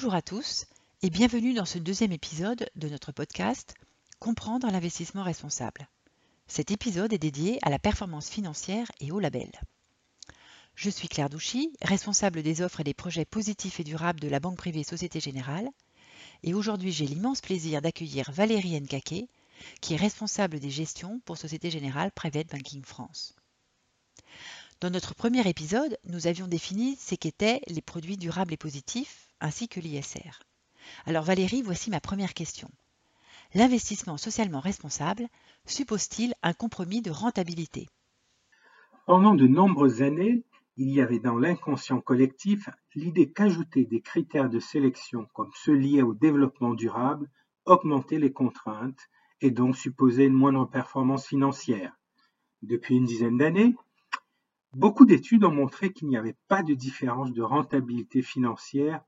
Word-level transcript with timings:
Bonjour 0.00 0.14
à 0.14 0.22
tous 0.22 0.64
et 1.02 1.10
bienvenue 1.10 1.52
dans 1.52 1.66
ce 1.66 1.76
deuxième 1.76 2.12
épisode 2.12 2.70
de 2.74 2.88
notre 2.88 3.12
podcast 3.12 3.74
Comprendre 4.18 4.66
l'investissement 4.70 5.22
responsable. 5.22 5.90
Cet 6.46 6.70
épisode 6.70 7.12
est 7.12 7.18
dédié 7.18 7.58
à 7.60 7.68
la 7.68 7.78
performance 7.78 8.30
financière 8.30 8.90
et 9.00 9.12
au 9.12 9.20
label. 9.20 9.50
Je 10.74 10.88
suis 10.88 11.06
Claire 11.06 11.28
Douchy, 11.28 11.74
responsable 11.82 12.42
des 12.42 12.62
offres 12.62 12.80
et 12.80 12.84
des 12.84 12.94
projets 12.94 13.26
positifs 13.26 13.78
et 13.78 13.84
durables 13.84 14.20
de 14.20 14.28
la 14.28 14.40
Banque 14.40 14.56
privée 14.56 14.84
Société 14.84 15.20
Générale, 15.20 15.68
et 16.44 16.54
aujourd'hui 16.54 16.92
j'ai 16.92 17.06
l'immense 17.06 17.42
plaisir 17.42 17.82
d'accueillir 17.82 18.32
Valérie 18.32 18.80
Nkake, 18.80 19.28
qui 19.82 19.92
est 19.92 19.98
responsable 19.98 20.60
des 20.60 20.70
gestions 20.70 21.20
pour 21.26 21.36
Société 21.36 21.70
Générale 21.70 22.10
Private 22.10 22.46
Banking 22.46 22.86
France. 22.86 23.34
Dans 24.80 24.88
notre 24.88 25.14
premier 25.14 25.46
épisode, 25.46 25.98
nous 26.04 26.26
avions 26.26 26.46
défini 26.46 26.96
ce 26.96 27.16
qu'étaient 27.16 27.60
les 27.66 27.82
produits 27.82 28.16
durables 28.16 28.54
et 28.54 28.56
positifs, 28.56 29.29
ainsi 29.40 29.68
que 29.68 29.80
l'ISR. 29.80 30.40
Alors 31.06 31.24
Valérie, 31.24 31.62
voici 31.62 31.90
ma 31.90 32.00
première 32.00 32.34
question. 32.34 32.70
L'investissement 33.54 34.16
socialement 34.16 34.60
responsable 34.60 35.26
suppose-t-il 35.66 36.34
un 36.42 36.52
compromis 36.52 37.02
de 37.02 37.10
rentabilité? 37.10 37.88
Pendant 39.06 39.34
de 39.34 39.46
nombreuses 39.46 40.02
années, 40.02 40.44
il 40.76 40.90
y 40.90 41.00
avait 41.00 41.18
dans 41.18 41.36
l'inconscient 41.36 42.00
collectif 42.00 42.68
l'idée 42.94 43.30
qu'ajouter 43.30 43.84
des 43.84 44.00
critères 44.00 44.48
de 44.48 44.60
sélection 44.60 45.26
comme 45.34 45.50
ceux 45.54 45.74
liés 45.74 46.02
au 46.02 46.14
développement 46.14 46.74
durable 46.74 47.28
augmentait 47.66 48.18
les 48.18 48.32
contraintes 48.32 49.08
et 49.40 49.50
donc 49.50 49.76
supposait 49.76 50.26
une 50.26 50.32
moindre 50.32 50.66
performance 50.66 51.26
financière. 51.26 51.96
Depuis 52.62 52.96
une 52.96 53.04
dizaine 53.04 53.36
d'années, 53.36 53.74
beaucoup 54.74 55.06
d'études 55.06 55.44
ont 55.44 55.52
montré 55.52 55.92
qu'il 55.92 56.08
n'y 56.08 56.16
avait 56.16 56.36
pas 56.48 56.62
de 56.62 56.74
différence 56.74 57.32
de 57.32 57.42
rentabilité 57.42 58.22
financière 58.22 59.02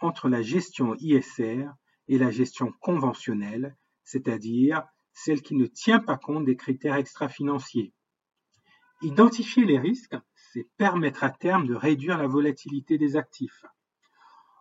entre 0.00 0.28
la 0.28 0.42
gestion 0.42 0.94
ISR 0.98 1.68
et 2.08 2.18
la 2.18 2.30
gestion 2.30 2.72
conventionnelle, 2.80 3.76
c'est-à-dire 4.02 4.84
celle 5.12 5.42
qui 5.42 5.54
ne 5.54 5.66
tient 5.66 6.00
pas 6.00 6.16
compte 6.16 6.44
des 6.44 6.56
critères 6.56 6.96
extra-financiers. 6.96 7.92
Identifier 9.02 9.64
les 9.64 9.78
risques, 9.78 10.16
c'est 10.34 10.68
permettre 10.76 11.24
à 11.24 11.30
terme 11.30 11.66
de 11.66 11.74
réduire 11.74 12.18
la 12.18 12.26
volatilité 12.26 12.98
des 12.98 13.16
actifs. 13.16 13.64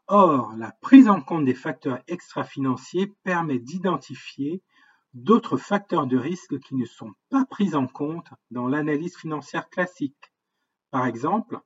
Or, 0.08 0.54
la 0.58 0.74
prise 0.82 1.08
en 1.08 1.22
compte 1.22 1.46
des 1.46 1.54
facteurs 1.54 2.00
extra-financiers 2.08 3.14
permet 3.24 3.60
d'identifier 3.60 4.62
d'autres 5.14 5.58
facteurs 5.58 6.08
de 6.08 6.18
risque 6.18 6.60
qui 6.60 6.76
ne 6.76 6.86
sont 6.86 7.14
pas 7.30 7.46
pris 7.46 7.76
en 7.76 7.88
compte 7.88 8.28
dans 8.52 8.68
l'analyse 8.68 9.16
financière 9.16 9.70
classique. 9.70 10.34
Par 10.92 11.06
exemple, 11.06 11.60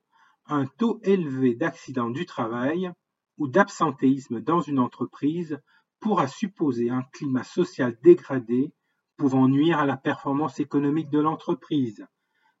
un 0.46 0.66
taux 0.66 1.00
élevé 1.02 1.54
d'accidents 1.54 2.10
du 2.10 2.26
travail 2.26 2.92
ou 3.38 3.48
d'absentéisme 3.48 4.40
dans 4.40 4.60
une 4.60 4.78
entreprise 4.78 5.58
pourra 6.00 6.28
supposer 6.28 6.90
un 6.90 7.02
climat 7.12 7.44
social 7.44 7.96
dégradé 8.02 8.72
pouvant 9.16 9.48
nuire 9.48 9.78
à 9.78 9.86
la 9.86 9.96
performance 9.96 10.60
économique 10.60 11.10
de 11.10 11.18
l'entreprise. 11.18 12.06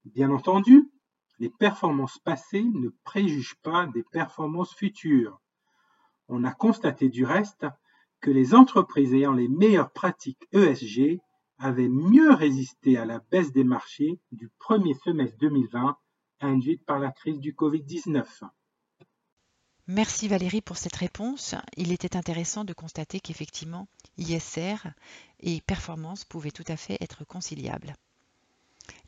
Bien 0.04 0.30
entendu, 0.30 0.90
les 1.38 1.50
performances 1.50 2.18
passées 2.18 2.64
ne 2.64 2.88
préjugent 3.04 3.60
pas 3.62 3.86
des 3.86 4.02
performances 4.02 4.74
futures. 4.74 5.40
On 6.28 6.44
a 6.44 6.52
constaté 6.52 7.08
du 7.08 7.24
reste 7.24 7.66
que 8.20 8.30
les 8.30 8.54
entreprises 8.54 9.14
ayant 9.14 9.32
les 9.32 9.48
meilleures 9.48 9.92
pratiques 9.92 10.48
ESG 10.52 11.20
avaient 11.58 11.88
mieux 11.88 12.32
résisté 12.32 12.96
à 12.96 13.04
la 13.04 13.20
baisse 13.30 13.52
des 13.52 13.64
marchés 13.64 14.20
du 14.32 14.50
premier 14.58 14.94
semestre 14.94 15.38
2020 15.38 15.96
induite 16.40 16.84
par 16.84 16.98
la 16.98 17.10
crise 17.12 17.40
du 17.40 17.52
Covid-19. 17.52 18.24
Merci 19.90 20.28
Valérie 20.28 20.60
pour 20.60 20.76
cette 20.76 20.96
réponse. 20.96 21.54
Il 21.78 21.92
était 21.92 22.14
intéressant 22.14 22.62
de 22.62 22.74
constater 22.74 23.20
qu'effectivement, 23.20 23.88
ISR 24.18 24.76
et 25.40 25.62
performance 25.62 26.26
pouvaient 26.26 26.50
tout 26.50 26.64
à 26.68 26.76
fait 26.76 26.98
être 27.00 27.24
conciliables. 27.24 27.94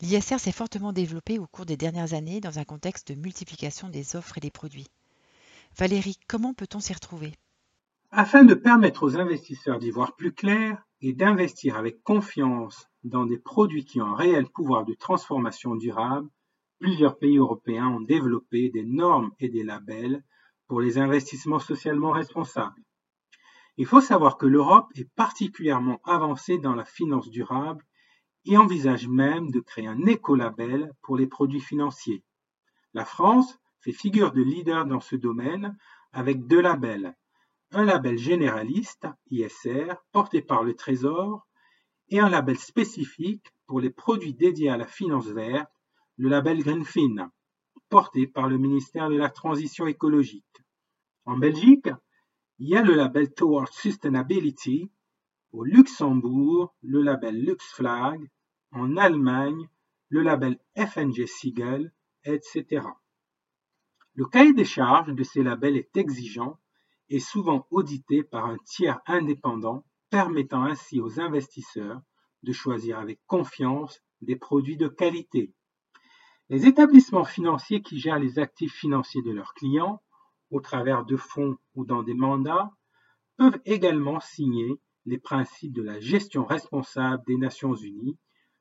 L'ISR 0.01 0.39
s'est 0.39 0.53
fortement 0.53 0.95
développé 0.95 1.39
au 1.39 1.47
cours 1.47 1.67
des 1.67 1.77
dernières 1.77 2.15
années 2.15 2.41
dans 2.41 2.59
un 2.59 2.65
contexte 2.65 3.13
de 3.13 3.21
multiplication 3.21 3.91
des 3.91 4.17
offres 4.17 4.39
et 4.39 4.41
des 4.41 4.51
produits. 4.51 4.87
Valérie, 5.77 6.17
comment 6.27 6.55
peut-on 6.55 6.81
s'y 6.81 6.95
retrouver? 6.95 7.35
Afin 8.11 8.45
de 8.45 8.55
permettre 8.55 9.03
aux 9.03 9.19
investisseurs 9.19 9.81
d'y 9.81 9.91
voir 9.91 10.17
plus 10.17 10.33
clair 10.33 10.83
et 11.03 11.13
d'investir 11.13 11.77
avec 11.77 12.03
confiance 12.03 12.89
dans 13.05 13.27
des 13.27 13.39
produits 13.39 13.85
qui 13.85 14.01
ont 14.01 14.07
un 14.07 14.17
réel 14.17 14.47
pouvoir 14.49 14.87
de 14.87 14.95
transformation 14.95 15.75
durable, 15.75 16.31
plusieurs 16.79 17.19
pays 17.19 17.37
européens 17.37 17.89
ont 17.89 18.01
développé 18.01 18.71
des 18.71 18.85
normes 18.85 19.33
et 19.41 19.51
des 19.51 19.63
labels 19.63 20.25
pour 20.71 20.81
les 20.81 20.99
investissements 20.99 21.59
socialement 21.59 22.13
responsables. 22.13 22.81
Il 23.77 23.87
faut 23.87 24.01
savoir 24.01 24.37
que 24.37 24.47
l'Europe 24.47 24.87
est 24.95 25.13
particulièrement 25.17 26.01
avancée 26.05 26.59
dans 26.59 26.77
la 26.77 26.85
finance 26.85 27.29
durable 27.29 27.85
et 28.45 28.57
envisage 28.57 29.09
même 29.09 29.51
de 29.51 29.59
créer 29.59 29.89
un 29.89 30.07
écolabel 30.07 30.93
pour 31.03 31.17
les 31.17 31.27
produits 31.27 31.61
financiers. 31.61 32.23
La 32.95 33.05
France 33.05 33.59
fait 33.81 33.91
figure 33.91 34.31
de 34.31 34.43
leader 34.43 34.87
dans 34.87 35.01
ce 35.01 35.17
domaine 35.17 35.77
avec 36.13 36.47
deux 36.47 36.61
labels. 36.61 37.17
Un 37.73 37.85
label 37.85 38.17
généraliste, 38.17 39.09
ISR, 39.29 39.95
porté 40.13 40.41
par 40.41 40.63
le 40.63 40.75
Trésor, 40.77 41.49
et 42.11 42.21
un 42.21 42.29
label 42.29 42.57
spécifique 42.57 43.53
pour 43.67 43.81
les 43.81 43.91
produits 43.91 44.35
dédiés 44.35 44.71
à 44.71 44.77
la 44.77 44.87
finance 44.87 45.27
verte, 45.27 45.73
le 46.17 46.29
label 46.29 46.63
Greenfin 46.63 47.33
porté 47.91 48.27
par 48.27 48.49
le 48.49 48.57
ministère 48.57 49.11
de 49.11 49.17
la 49.17 49.29
Transition 49.29 49.87
écologique. 49.87 50.63
En 51.27 51.37
Belgique, 51.37 51.89
il 52.59 52.69
y 52.69 52.77
a 52.77 52.83
le 52.83 52.95
label 52.95 53.33
Towards 53.35 53.73
Sustainability, 53.73 54.91
au 55.53 55.65
Luxembourg, 55.65 56.75
le 56.83 57.03
label 57.03 57.45
LuxFlag, 57.45 58.31
en 58.71 58.97
Allemagne, 58.97 59.69
le 60.09 60.23
label 60.23 60.59
FNG 60.77 61.27
Siegel, 61.27 61.93
etc. 62.25 62.87
Le 64.15 64.25
cahier 64.25 64.53
des 64.53 64.65
charges 64.65 65.15
de 65.15 65.23
ces 65.25 65.43
labels 65.43 65.77
est 65.77 65.97
exigeant 65.97 66.59
et 67.09 67.19
souvent 67.19 67.67
audité 67.71 68.23
par 68.23 68.47
un 68.47 68.59
tiers 68.65 69.01
indépendant, 69.07 69.85
permettant 70.11 70.63
ainsi 70.63 71.01
aux 71.01 71.21
investisseurs 71.21 72.01
de 72.45 72.53
choisir 72.53 72.99
avec 72.99 73.21
confiance 73.27 74.01
des 74.21 74.37
produits 74.37 74.77
de 74.77 74.89
qualité. 74.89 75.53
Les 76.51 76.67
établissements 76.67 77.25
financiers 77.25 77.81
qui 77.81 78.01
gèrent 78.01 78.19
les 78.19 78.41
actifs 78.41 78.75
financiers 78.75 79.23
de 79.23 79.31
leurs 79.31 79.55
clients, 79.55 80.03
au 80.51 80.61
travers 80.61 81.05
de 81.05 81.17
fonds 81.17 81.57
ou 81.77 81.85
dans 81.85 82.03
des 82.03 82.13
mandats, 82.13 82.73
peuvent 83.37 83.61
également 83.67 84.19
signer 84.19 84.81
les 85.07 85.19
principes 85.19 85.73
de 85.73 85.83
la 85.83 86.01
gestion 86.01 86.45
responsable 86.45 87.23
des 87.29 87.37
Nations 87.37 87.77
Unies, 87.77 88.19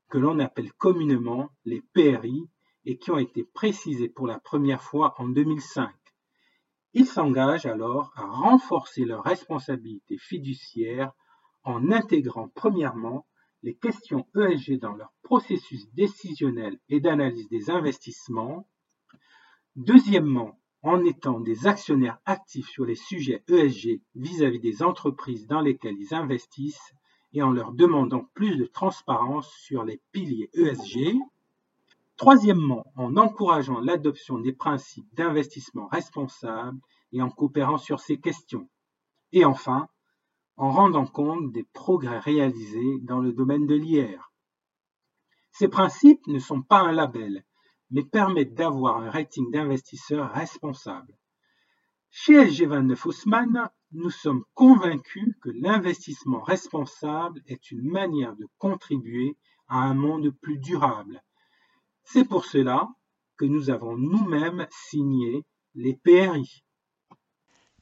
que 0.08 0.20
l'on 0.20 0.38
appelle 0.38 0.72
communément 0.74 1.50
les 1.66 1.82
PRI 1.82 2.48
et 2.86 3.00
qui 3.00 3.10
ont 3.10 3.18
été 3.18 3.44
précisés 3.44 4.10
pour 4.10 4.28
la 4.28 4.40
première 4.40 4.84
fois 4.84 5.16
en 5.18 5.28
2005. 5.28 5.90
Ils 6.94 7.08
s'engagent 7.08 7.66
alors 7.66 8.12
à 8.16 8.28
renforcer 8.28 9.04
leur 9.04 9.24
responsabilité 9.24 10.20
fiduciaire 10.20 11.12
en 11.64 11.92
intégrant 11.92 12.50
premièrement 12.50 13.26
les 13.64 13.76
questions 13.76 14.26
ESG 14.36 14.80
dans 14.80 14.94
leur 14.94 15.14
processus 15.24 15.92
décisionnel 15.94 16.80
et 16.90 17.00
d'analyse 17.00 17.50
des 17.50 17.70
investissements. 17.70 18.68
Deuxièmement, 19.76 20.60
en 20.82 21.04
étant 21.04 21.40
des 21.40 21.68
actionnaires 21.68 22.20
actifs 22.26 22.70
sur 22.70 22.86
les 22.86 22.96
sujets 22.96 23.44
ESG 23.50 24.02
vis-à-vis 24.16 24.60
des 24.60 24.82
entreprises 24.82 25.48
dans 25.48 25.62
lesquelles 25.62 25.98
ils 26.00 26.14
investissent 26.14 26.94
et 27.34 27.42
en 27.42 27.52
leur 27.52 27.74
demandant 27.74 28.26
plus 28.34 28.56
de 28.56 28.66
transparence 28.66 29.52
sur 29.54 29.84
les 29.84 30.02
piliers 30.12 30.50
ESG. 30.54 31.16
Troisièmement, 32.16 32.86
en 32.96 33.18
encourageant 33.18 33.80
l'adoption 33.80 34.40
des 34.40 34.54
principes 34.54 35.14
d'investissement 35.14 35.88
responsable 35.88 36.80
et 37.12 37.22
en 37.22 37.30
coopérant 37.30 37.78
sur 37.78 38.00
ces 38.00 38.20
questions. 38.20 38.70
Et 39.32 39.46
enfin, 39.46 39.88
en 40.60 40.72
rendant 40.72 41.06
compte 41.06 41.54
des 41.54 41.64
progrès 41.64 42.20
réalisés 42.20 43.00
dans 43.04 43.20
le 43.20 43.32
domaine 43.32 43.66
de 43.66 43.76
l'IR. 43.76 44.34
Ces 45.54 45.70
principes 45.70 46.28
ne 46.28 46.38
sont 46.38 46.62
pas 46.62 46.82
un 46.82 46.92
label, 46.92 47.46
mais 47.92 48.04
permettent 48.04 48.56
d'avoir 48.56 48.98
un 48.98 49.10
rating 49.10 49.50
d'investisseurs 49.52 50.32
responsable. 50.34 51.18
Chez 52.10 52.44
SG29 52.44 53.08
Haussmann, 53.08 53.70
nous 53.94 54.10
sommes 54.10 54.44
convaincus 54.54 55.34
que 55.42 55.50
l'investissement 55.50 56.42
responsable 56.42 57.42
est 57.48 57.72
une 57.72 57.90
manière 57.90 58.36
de 58.36 58.46
contribuer 58.58 59.38
à 59.70 59.84
un 59.84 59.94
monde 59.94 60.30
plus 60.42 60.58
durable. 60.58 61.24
C'est 62.04 62.26
pour 62.26 62.44
cela 62.46 62.90
que 63.38 63.46
nous 63.46 63.70
avons 63.70 63.96
nous-mêmes 63.96 64.68
signé 64.72 65.46
les 65.74 65.96
PRI. 65.96 66.66